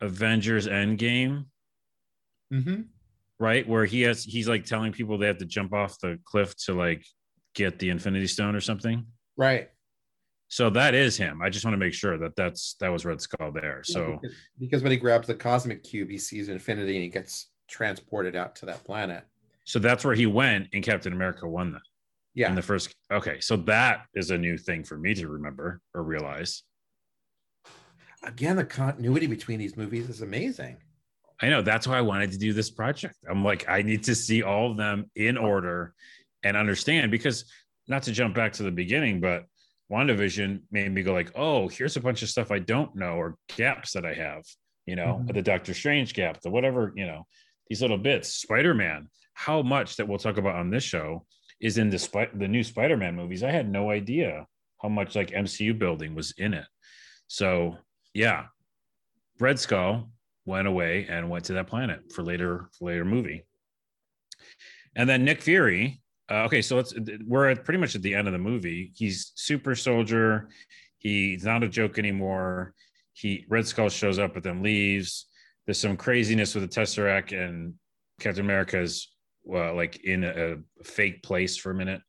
Avengers 0.00 0.66
Endgame? 0.66 1.46
Mm-hmm. 2.52 2.82
Right, 3.40 3.68
where 3.68 3.84
he 3.84 4.02
has 4.02 4.22
he's 4.22 4.48
like 4.48 4.64
telling 4.64 4.92
people 4.92 5.18
they 5.18 5.26
have 5.26 5.38
to 5.38 5.44
jump 5.44 5.72
off 5.72 5.98
the 6.00 6.18
cliff 6.24 6.54
to 6.66 6.74
like 6.74 7.04
get 7.54 7.78
the 7.78 7.90
Infinity 7.90 8.28
Stone 8.28 8.54
or 8.54 8.60
something. 8.60 9.04
Right. 9.36 9.70
So 10.48 10.70
that 10.70 10.94
is 10.94 11.16
him. 11.16 11.42
I 11.42 11.50
just 11.50 11.64
want 11.64 11.74
to 11.74 11.78
make 11.78 11.94
sure 11.94 12.16
that 12.18 12.36
that's 12.36 12.76
that 12.78 12.90
was 12.92 13.04
Red 13.04 13.20
Skull 13.20 13.50
there. 13.50 13.80
So 13.82 14.20
because, 14.22 14.36
because 14.60 14.82
when 14.82 14.92
he 14.92 14.98
grabs 14.98 15.26
the 15.26 15.34
cosmic 15.34 15.82
cube, 15.82 16.10
he 16.10 16.18
sees 16.18 16.48
infinity 16.48 16.94
and 16.94 17.02
he 17.02 17.08
gets 17.08 17.48
transported 17.66 18.36
out 18.36 18.54
to 18.56 18.66
that 18.66 18.84
planet. 18.84 19.24
so 19.64 19.78
that's 19.78 20.04
where 20.04 20.14
he 20.14 20.26
went, 20.26 20.68
and 20.72 20.84
Captain 20.84 21.12
America 21.12 21.48
won 21.48 21.72
that. 21.72 21.82
Yeah. 22.34 22.48
in 22.48 22.54
the 22.54 22.62
first 22.62 22.94
okay 23.12 23.40
so 23.40 23.56
that 23.56 24.06
is 24.14 24.30
a 24.30 24.38
new 24.38 24.58
thing 24.58 24.82
for 24.84 24.96
me 24.96 25.14
to 25.14 25.28
remember 25.28 25.80
or 25.94 26.02
realize 26.02 26.62
Again, 28.26 28.56
the 28.56 28.64
continuity 28.64 29.26
between 29.26 29.58
these 29.58 29.76
movies 29.76 30.08
is 30.08 30.22
amazing. 30.22 30.78
i 31.40 31.48
know 31.48 31.62
that's 31.62 31.86
why 31.86 31.98
i 31.98 32.00
wanted 32.00 32.32
to 32.32 32.38
do 32.38 32.52
this 32.52 32.70
project 32.70 33.16
i'm 33.30 33.44
like 33.44 33.68
i 33.68 33.82
need 33.82 34.02
to 34.04 34.14
see 34.14 34.42
all 34.42 34.70
of 34.70 34.76
them 34.76 35.10
in 35.14 35.36
order 35.36 35.94
and 36.42 36.56
understand 36.56 37.10
because 37.10 37.44
not 37.86 38.02
to 38.04 38.12
jump 38.12 38.34
back 38.34 38.52
to 38.54 38.62
the 38.62 38.70
beginning 38.70 39.20
but 39.20 39.44
WandaVision 39.92 40.62
made 40.70 40.92
me 40.92 41.02
go 41.02 41.12
like, 41.12 41.30
oh, 41.34 41.68
here's 41.68 41.96
a 41.96 42.00
bunch 42.00 42.22
of 42.22 42.28
stuff 42.28 42.50
I 42.50 42.58
don't 42.58 42.94
know 42.96 43.14
or 43.14 43.36
gaps 43.56 43.92
that 43.92 44.06
I 44.06 44.14
have, 44.14 44.42
you 44.86 44.96
know, 44.96 45.20
mm-hmm. 45.20 45.34
the 45.34 45.42
Doctor 45.42 45.74
Strange 45.74 46.14
gap, 46.14 46.40
the 46.40 46.50
whatever, 46.50 46.92
you 46.96 47.06
know, 47.06 47.26
these 47.68 47.82
little 47.82 47.98
bits. 47.98 48.34
Spider-Man, 48.34 49.08
how 49.34 49.62
much 49.62 49.96
that 49.96 50.08
we'll 50.08 50.18
talk 50.18 50.36
about 50.36 50.56
on 50.56 50.70
this 50.70 50.84
show 50.84 51.26
is 51.64 51.78
in 51.78 51.88
the 51.88 52.28
the 52.34 52.46
new 52.46 52.62
Spider-Man 52.62 53.16
movies. 53.16 53.42
I 53.42 53.50
had 53.50 53.70
no 53.70 53.90
idea 53.90 54.46
how 54.82 54.90
much 54.90 55.16
like 55.16 55.30
MCU 55.30 55.76
building 55.76 56.14
was 56.14 56.34
in 56.36 56.52
it. 56.52 56.66
So 57.26 57.78
yeah, 58.12 58.44
Red 59.40 59.58
Skull 59.58 60.10
went 60.44 60.68
away 60.68 61.06
and 61.08 61.30
went 61.30 61.46
to 61.46 61.54
that 61.54 61.66
planet 61.66 62.12
for 62.12 62.22
later 62.22 62.68
later 62.82 63.06
movie. 63.06 63.46
And 64.94 65.08
then 65.08 65.24
Nick 65.24 65.40
Fury. 65.40 66.02
Uh, 66.30 66.44
okay, 66.44 66.60
so 66.60 66.76
let's 66.76 66.94
we're 67.26 67.48
at 67.48 67.64
pretty 67.64 67.80
much 67.80 67.94
at 67.94 68.02
the 68.02 68.14
end 68.14 68.28
of 68.28 68.34
the 68.34 68.38
movie. 68.38 68.92
He's 68.94 69.32
super 69.34 69.74
soldier. 69.74 70.50
He's 70.98 71.44
not 71.44 71.62
a 71.62 71.68
joke 71.68 71.98
anymore. 71.98 72.74
He 73.14 73.46
Red 73.48 73.66
Skull 73.66 73.88
shows 73.88 74.18
up 74.18 74.34
but 74.34 74.42
then 74.42 74.62
leaves. 74.62 75.26
There's 75.64 75.80
some 75.80 75.96
craziness 75.96 76.54
with 76.54 76.70
the 76.70 76.80
Tesseract 76.80 77.32
and 77.32 77.72
Captain 78.20 78.44
America's 78.44 79.13
well, 79.44 79.74
like 79.74 80.04
in 80.04 80.24
a, 80.24 80.54
a 80.54 80.84
fake 80.84 81.22
place 81.22 81.56
for 81.56 81.70
a 81.70 81.74
minute. 81.74 82.00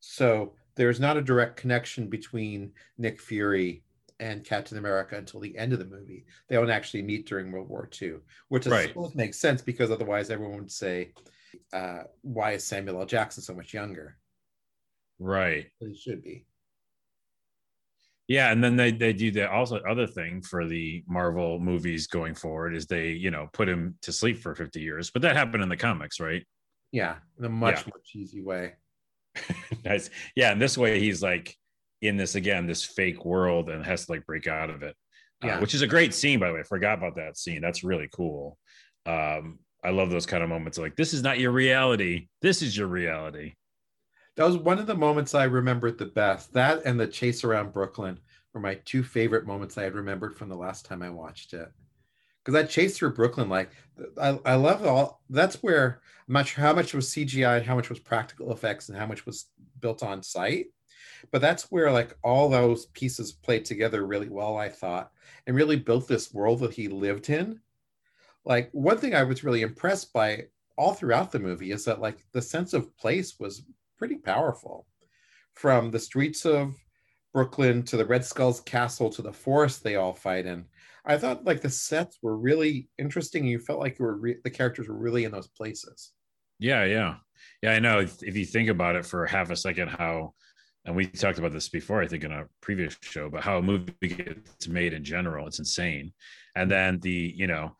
So 0.00 0.54
there's 0.76 1.00
not 1.00 1.16
a 1.16 1.22
direct 1.22 1.56
connection 1.56 2.08
between 2.08 2.72
Nick 2.96 3.20
Fury 3.20 3.82
and 4.18 4.44
Captain 4.44 4.78
America 4.78 5.16
until 5.16 5.40
the 5.40 5.56
end 5.56 5.72
of 5.72 5.78
the 5.78 5.84
movie. 5.84 6.26
They 6.48 6.56
don't 6.56 6.70
actually 6.70 7.02
meet 7.02 7.26
during 7.26 7.50
World 7.50 7.68
War 7.68 7.88
II, 8.00 8.16
which 8.48 8.66
I 8.66 8.70
right. 8.70 8.88
suppose 8.88 9.14
makes 9.14 9.38
sense 9.38 9.62
because 9.62 9.90
otherwise 9.90 10.30
everyone 10.30 10.58
would 10.58 10.70
say, 10.70 11.12
uh, 11.72 12.04
"Why 12.22 12.52
is 12.52 12.64
Samuel 12.64 13.00
L. 13.00 13.06
Jackson 13.06 13.42
so 13.42 13.54
much 13.54 13.74
younger?" 13.74 14.16
Right. 15.18 15.66
It 15.80 15.96
should 15.98 16.22
be. 16.22 16.46
Yeah, 18.28 18.52
and 18.52 18.62
then 18.62 18.76
they 18.76 18.92
they 18.92 19.12
do 19.12 19.32
the 19.32 19.50
also 19.50 19.80
other 19.80 20.06
thing 20.06 20.40
for 20.42 20.64
the 20.64 21.02
Marvel 21.08 21.58
movies 21.58 22.06
going 22.06 22.34
forward 22.34 22.76
is 22.76 22.86
they 22.86 23.08
you 23.08 23.30
know 23.30 23.48
put 23.52 23.68
him 23.68 23.96
to 24.02 24.12
sleep 24.12 24.38
for 24.38 24.54
50 24.54 24.80
years, 24.80 25.10
but 25.10 25.22
that 25.22 25.34
happened 25.34 25.62
in 25.62 25.68
the 25.68 25.76
comics, 25.76 26.20
right? 26.20 26.46
Yeah, 26.92 27.16
in 27.38 27.44
a 27.44 27.48
much 27.48 27.86
yeah. 27.86 27.92
much 27.94 28.10
easy 28.14 28.42
way. 28.42 28.74
nice. 29.84 30.10
Yeah, 30.34 30.52
and 30.52 30.60
this 30.60 30.76
way 30.76 30.98
he's 30.98 31.22
like 31.22 31.56
in 32.02 32.16
this 32.16 32.34
again 32.34 32.66
this 32.66 32.84
fake 32.84 33.24
world 33.24 33.68
and 33.68 33.84
has 33.84 34.06
to 34.06 34.12
like 34.12 34.26
break 34.26 34.46
out 34.46 34.70
of 34.70 34.82
it 34.82 34.96
uh, 35.42 35.46
yeah. 35.46 35.56
Uh, 35.56 35.60
which 35.60 35.74
is 35.74 35.82
a 35.82 35.86
great 35.86 36.14
scene 36.14 36.38
by 36.40 36.48
the 36.48 36.54
way 36.54 36.60
i 36.60 36.64
forgot 36.64 36.98
about 36.98 37.16
that 37.16 37.36
scene 37.36 37.60
that's 37.60 37.84
really 37.84 38.08
cool 38.12 38.58
um 39.06 39.58
i 39.84 39.90
love 39.90 40.10
those 40.10 40.26
kind 40.26 40.42
of 40.42 40.48
moments 40.48 40.78
like 40.78 40.96
this 40.96 41.12
is 41.12 41.22
not 41.22 41.38
your 41.38 41.52
reality 41.52 42.28
this 42.42 42.62
is 42.62 42.76
your 42.76 42.86
reality 42.86 43.54
that 44.36 44.46
was 44.46 44.56
one 44.56 44.78
of 44.78 44.86
the 44.86 44.94
moments 44.94 45.34
i 45.34 45.44
remembered 45.44 45.98
the 45.98 46.06
best 46.06 46.52
that 46.52 46.82
and 46.84 46.98
the 46.98 47.06
chase 47.06 47.44
around 47.44 47.72
brooklyn 47.72 48.18
were 48.54 48.60
my 48.60 48.74
two 48.84 49.02
favorite 49.02 49.46
moments 49.46 49.76
i 49.76 49.82
had 49.82 49.94
remembered 49.94 50.36
from 50.36 50.48
the 50.48 50.56
last 50.56 50.84
time 50.84 51.02
i 51.02 51.10
watched 51.10 51.52
it 51.52 51.70
because 52.44 52.54
that 52.54 52.70
chase 52.70 52.96
through 52.96 53.14
brooklyn 53.14 53.48
like 53.48 53.70
I, 54.20 54.38
I 54.44 54.54
love 54.54 54.84
all 54.84 55.22
that's 55.30 55.62
where 55.62 56.00
i'm 56.26 56.34
not 56.34 56.46
sure 56.46 56.64
how 56.64 56.72
much 56.72 56.94
was 56.94 57.10
cgi 57.10 57.56
and 57.56 57.66
how 57.66 57.74
much 57.74 57.88
was 57.88 57.98
practical 57.98 58.52
effects 58.52 58.88
and 58.88 58.98
how 58.98 59.06
much 59.06 59.26
was 59.26 59.46
built 59.80 60.02
on 60.02 60.22
site. 60.22 60.66
But 61.30 61.40
that's 61.40 61.70
where 61.70 61.90
like 61.90 62.16
all 62.22 62.48
those 62.48 62.86
pieces 62.86 63.32
played 63.32 63.64
together 63.64 64.06
really 64.06 64.28
well 64.28 64.56
i 64.56 64.68
thought 64.68 65.10
and 65.46 65.56
really 65.56 65.76
built 65.76 66.08
this 66.08 66.32
world 66.32 66.60
that 66.60 66.74
he 66.74 66.88
lived 66.88 67.28
in. 67.30 67.60
Like 68.44 68.70
one 68.72 68.98
thing 68.98 69.14
i 69.14 69.22
was 69.22 69.44
really 69.44 69.62
impressed 69.62 70.12
by 70.12 70.44
all 70.76 70.94
throughout 70.94 71.30
the 71.30 71.38
movie 71.38 71.72
is 71.72 71.84
that 71.84 72.00
like 72.00 72.24
the 72.32 72.42
sense 72.42 72.72
of 72.72 72.96
place 72.96 73.38
was 73.38 73.62
pretty 73.98 74.16
powerful. 74.16 74.86
From 75.54 75.90
the 75.90 75.98
streets 75.98 76.46
of 76.46 76.74
brooklyn 77.32 77.82
to 77.84 77.96
the 77.96 78.04
red 78.04 78.24
skull's 78.24 78.60
castle 78.60 79.08
to 79.08 79.22
the 79.22 79.32
forest 79.32 79.84
they 79.84 79.94
all 79.94 80.12
fight 80.12 80.46
in 80.46 80.64
i 81.04 81.16
thought 81.16 81.44
like 81.44 81.60
the 81.60 81.70
sets 81.70 82.18
were 82.22 82.36
really 82.36 82.88
interesting 82.98 83.44
you 83.44 83.58
felt 83.58 83.80
like 83.80 83.98
you 83.98 84.04
were 84.04 84.16
re- 84.16 84.38
the 84.44 84.50
characters 84.50 84.88
were 84.88 84.98
really 84.98 85.24
in 85.24 85.32
those 85.32 85.48
places 85.48 86.12
yeah 86.58 86.84
yeah 86.84 87.16
yeah 87.62 87.72
i 87.72 87.78
know 87.78 88.00
if, 88.00 88.22
if 88.22 88.36
you 88.36 88.44
think 88.44 88.68
about 88.68 88.96
it 88.96 89.04
for 89.04 89.26
half 89.26 89.50
a 89.50 89.56
second 89.56 89.88
how 89.88 90.32
and 90.84 90.96
we 90.96 91.06
talked 91.06 91.38
about 91.38 91.52
this 91.52 91.68
before, 91.68 92.02
I 92.02 92.06
think, 92.06 92.24
in 92.24 92.32
a 92.32 92.46
previous 92.60 92.96
show, 93.02 93.28
but 93.28 93.42
how 93.42 93.58
a 93.58 93.62
movie 93.62 93.92
gets 94.00 94.66
made 94.66 94.94
in 94.94 95.04
general, 95.04 95.46
it's 95.46 95.58
insane. 95.58 96.12
And 96.56 96.70
then 96.70 96.98
the, 97.00 97.34
you 97.36 97.46
know, 97.46 97.76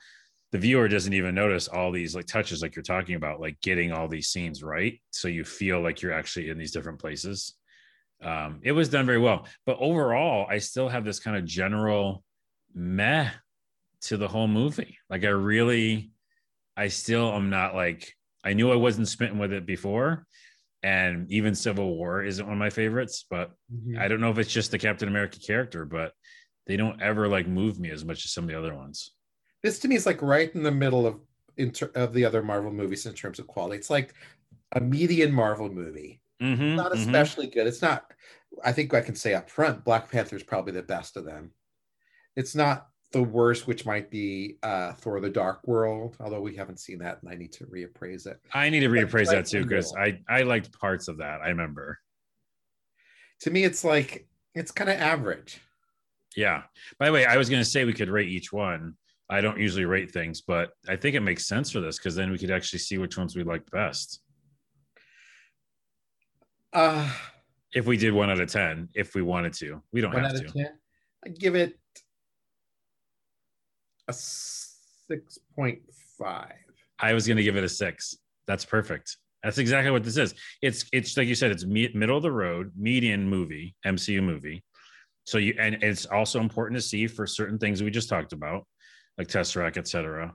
the 0.52 0.58
viewer 0.58 0.88
doesn't 0.88 1.12
even 1.12 1.34
notice 1.34 1.68
all 1.68 1.92
these 1.92 2.14
like 2.14 2.26
touches, 2.26 2.60
like 2.60 2.76
you're 2.76 2.82
talking 2.82 3.14
about, 3.14 3.40
like 3.40 3.60
getting 3.62 3.92
all 3.92 4.08
these 4.08 4.28
scenes 4.28 4.62
right. 4.62 5.00
So 5.12 5.28
you 5.28 5.44
feel 5.44 5.80
like 5.80 6.02
you're 6.02 6.12
actually 6.12 6.50
in 6.50 6.58
these 6.58 6.72
different 6.72 6.98
places. 6.98 7.54
Um, 8.22 8.60
it 8.62 8.72
was 8.72 8.90
done 8.90 9.06
very 9.06 9.18
well. 9.18 9.46
But 9.64 9.78
overall, 9.80 10.46
I 10.50 10.58
still 10.58 10.88
have 10.88 11.04
this 11.04 11.20
kind 11.20 11.36
of 11.36 11.44
general 11.44 12.22
meh 12.74 13.30
to 14.02 14.16
the 14.16 14.28
whole 14.28 14.48
movie. 14.48 14.98
Like 15.08 15.24
I 15.24 15.28
really, 15.28 16.10
I 16.76 16.88
still 16.88 17.32
am 17.32 17.50
not 17.50 17.74
like, 17.74 18.14
I 18.44 18.54
knew 18.54 18.72
I 18.72 18.76
wasn't 18.76 19.08
smitten 19.08 19.38
with 19.38 19.52
it 19.52 19.66
before, 19.66 20.26
and 20.82 21.30
even 21.30 21.54
Civil 21.54 21.94
War 21.94 22.24
isn't 22.24 22.44
one 22.44 22.54
of 22.54 22.58
my 22.58 22.70
favorites. 22.70 23.26
But 23.28 23.50
mm-hmm. 23.72 23.98
I 23.98 24.08
don't 24.08 24.20
know 24.20 24.30
if 24.30 24.38
it's 24.38 24.52
just 24.52 24.70
the 24.70 24.78
Captain 24.78 25.08
America 25.08 25.38
character, 25.38 25.84
but 25.84 26.12
they 26.66 26.76
don't 26.76 27.02
ever 27.02 27.28
like 27.28 27.46
move 27.46 27.78
me 27.78 27.90
as 27.90 28.04
much 28.04 28.24
as 28.24 28.32
some 28.32 28.44
of 28.44 28.50
the 28.50 28.58
other 28.58 28.74
ones. 28.74 29.12
This 29.62 29.78
to 29.80 29.88
me 29.88 29.96
is 29.96 30.06
like 30.06 30.22
right 30.22 30.54
in 30.54 30.62
the 30.62 30.70
middle 30.70 31.06
of 31.06 31.20
inter- 31.56 31.92
of 31.94 32.14
the 32.14 32.24
other 32.24 32.42
Marvel 32.42 32.72
movies 32.72 33.06
in 33.06 33.12
terms 33.12 33.38
of 33.38 33.46
quality. 33.46 33.76
It's 33.76 33.90
like 33.90 34.14
a 34.72 34.80
median 34.80 35.32
Marvel 35.32 35.68
movie. 35.68 36.22
Mm-hmm, 36.40 36.76
not 36.76 36.92
mm-hmm. 36.92 37.00
especially 37.00 37.46
mm-hmm. 37.46 37.58
good. 37.58 37.66
It's 37.66 37.82
not. 37.82 38.10
I 38.64 38.72
think 38.72 38.94
I 38.94 39.02
can 39.02 39.14
say 39.14 39.34
up 39.34 39.50
front, 39.50 39.84
Black 39.84 40.10
Panther 40.10 40.36
is 40.36 40.42
probably 40.42 40.72
the 40.72 40.82
best 40.82 41.16
of 41.16 41.24
them. 41.24 41.52
It's 42.40 42.54
not 42.54 42.86
the 43.12 43.22
worst, 43.22 43.66
which 43.66 43.84
might 43.84 44.10
be 44.10 44.56
uh, 44.62 44.94
Thor: 44.94 45.20
The 45.20 45.28
Dark 45.28 45.68
World, 45.68 46.16
although 46.20 46.40
we 46.40 46.56
haven't 46.56 46.80
seen 46.80 46.98
that, 47.00 47.22
and 47.22 47.30
I 47.30 47.34
need 47.34 47.52
to 47.52 47.66
reappraise 47.66 48.26
it. 48.26 48.40
I 48.54 48.70
need 48.70 48.80
to 48.80 48.88
reappraise 48.88 49.30
that 49.30 49.44
too 49.44 49.62
because 49.62 49.94
I 49.94 50.20
I 50.26 50.42
liked 50.42 50.72
parts 50.72 51.06
of 51.08 51.18
that. 51.18 51.42
I 51.42 51.48
remember. 51.48 51.98
To 53.42 53.50
me, 53.50 53.64
it's 53.64 53.84
like 53.84 54.26
it's 54.54 54.72
kind 54.72 54.88
of 54.88 54.96
average. 54.96 55.60
Yeah. 56.34 56.62
By 56.98 57.06
the 57.06 57.12
way, 57.12 57.26
I 57.26 57.36
was 57.36 57.50
going 57.50 57.60
to 57.60 57.68
say 57.68 57.84
we 57.84 57.92
could 57.92 58.08
rate 58.08 58.30
each 58.30 58.54
one. 58.54 58.94
I 59.28 59.42
don't 59.42 59.58
usually 59.58 59.84
rate 59.84 60.10
things, 60.10 60.40
but 60.40 60.70
I 60.88 60.96
think 60.96 61.14
it 61.14 61.20
makes 61.20 61.46
sense 61.46 61.70
for 61.70 61.80
this 61.80 61.98
because 61.98 62.14
then 62.14 62.30
we 62.30 62.38
could 62.38 62.50
actually 62.50 62.78
see 62.78 62.96
which 62.96 63.18
ones 63.18 63.36
we 63.36 63.44
like 63.44 63.70
best. 63.70 64.22
Uh, 66.72 67.12
if 67.74 67.86
we 67.86 67.98
did 67.98 68.14
one 68.14 68.30
out 68.30 68.40
of 68.40 68.50
ten, 68.50 68.88
if 68.94 69.14
we 69.14 69.20
wanted 69.20 69.52
to, 69.54 69.82
we 69.92 70.00
don't 70.00 70.12
have 70.12 70.32
to. 70.32 70.48
10, 70.48 70.68
I 71.26 71.28
give 71.28 71.54
it 71.54 71.78
a 74.10 74.12
6.5. 74.12 76.52
I 76.98 77.12
was 77.12 77.26
going 77.26 77.36
to 77.36 77.42
give 77.42 77.56
it 77.56 77.64
a 77.64 77.68
six. 77.68 78.16
That's 78.46 78.64
perfect. 78.64 79.16
That's 79.42 79.58
exactly 79.58 79.90
what 79.90 80.04
this 80.04 80.18
is. 80.18 80.34
It's 80.60 80.84
it's 80.92 81.16
like 81.16 81.26
you 81.26 81.34
said, 81.34 81.50
it's 81.50 81.64
me- 81.64 81.90
middle 81.94 82.16
of 82.16 82.22
the 82.22 82.32
road, 82.32 82.72
median 82.76 83.26
movie, 83.26 83.74
MCU 83.86 84.22
movie. 84.22 84.62
So 85.24 85.38
you 85.38 85.54
and 85.58 85.82
it's 85.82 86.04
also 86.04 86.40
important 86.40 86.78
to 86.78 86.86
see 86.86 87.06
for 87.06 87.26
certain 87.26 87.58
things 87.58 87.82
we 87.82 87.90
just 87.90 88.10
talked 88.10 88.34
about, 88.34 88.66
like 89.16 89.28
Tesseract, 89.28 89.78
etc. 89.78 90.34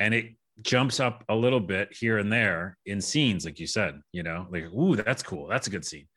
And 0.00 0.14
it 0.14 0.36
jumps 0.62 1.00
up 1.00 1.22
a 1.28 1.34
little 1.34 1.60
bit 1.60 1.92
here 1.92 2.16
and 2.16 2.32
there 2.32 2.78
in 2.86 3.02
scenes, 3.02 3.44
like 3.44 3.60
you 3.60 3.66
said. 3.66 4.00
You 4.12 4.22
know, 4.22 4.46
like 4.50 4.72
ooh, 4.72 4.96
that's 4.96 5.22
cool. 5.22 5.48
That's 5.48 5.66
a 5.66 5.70
good 5.70 5.84
scene. 5.84 6.08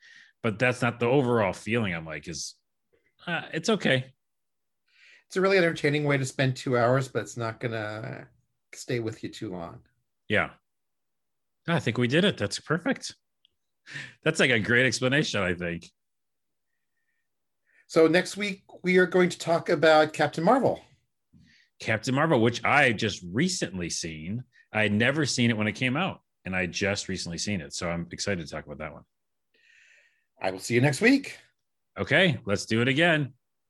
But 0.42 0.58
that's 0.58 0.80
not 0.80 1.00
the 1.00 1.06
overall 1.06 1.52
feeling. 1.52 1.94
I'm 1.94 2.06
like, 2.06 2.26
is 2.26 2.54
uh, 3.26 3.42
it's 3.52 3.68
okay 3.68 4.14
it's 5.28 5.36
a 5.36 5.40
really 5.40 5.58
entertaining 5.58 6.04
way 6.04 6.16
to 6.16 6.24
spend 6.24 6.56
two 6.56 6.78
hours, 6.78 7.08
but 7.08 7.20
it's 7.20 7.36
not 7.36 7.60
gonna 7.60 8.26
stay 8.74 8.98
with 8.98 9.22
you 9.22 9.28
too 9.28 9.52
long. 9.52 9.80
Yeah. 10.28 10.50
I 11.66 11.80
think 11.80 11.98
we 11.98 12.08
did 12.08 12.24
it. 12.24 12.38
That's 12.38 12.58
perfect. 12.58 13.14
That's 14.24 14.40
like 14.40 14.50
a 14.50 14.58
great 14.58 14.86
explanation, 14.86 15.42
I 15.42 15.54
think. 15.54 15.90
So 17.88 18.06
next 18.06 18.36
week 18.36 18.64
we 18.82 18.98
are 18.98 19.06
going 19.06 19.28
to 19.30 19.38
talk 19.38 19.68
about 19.68 20.12
Captain 20.12 20.44
Marvel. 20.44 20.80
Captain 21.80 22.14
Marvel, 22.14 22.40
which 22.40 22.64
I 22.64 22.92
just 22.92 23.22
recently 23.32 23.90
seen. 23.90 24.44
I 24.72 24.82
had 24.82 24.92
never 24.92 25.24
seen 25.24 25.50
it 25.50 25.56
when 25.56 25.66
it 25.66 25.72
came 25.72 25.96
out, 25.96 26.20
and 26.44 26.54
I 26.54 26.66
just 26.66 27.08
recently 27.08 27.38
seen 27.38 27.60
it. 27.60 27.72
So 27.72 27.90
I'm 27.90 28.06
excited 28.10 28.46
to 28.46 28.50
talk 28.50 28.66
about 28.66 28.78
that 28.78 28.92
one. 28.92 29.04
I 30.40 30.50
will 30.50 30.58
see 30.58 30.74
you 30.74 30.80
next 30.80 31.00
week. 31.00 31.38
Okay, 31.98 32.38
let's 32.44 32.66
do 32.66 32.82
it 32.82 32.88
again. 32.88 33.32